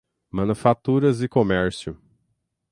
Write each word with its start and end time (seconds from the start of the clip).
Manufaturas 0.31 1.21
e 1.21 1.27
Comércio 1.27 1.95